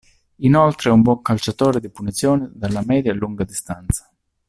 Inoltre 0.39 0.89
è 0.89 0.93
un 0.93 1.03
buon 1.03 1.21
calciatore 1.21 1.79
di 1.79 1.91
punizioni 1.91 2.49
dalla 2.51 2.81
media 2.83 3.11
e 3.11 3.13
lunga 3.13 3.43
distanza. 3.43 4.11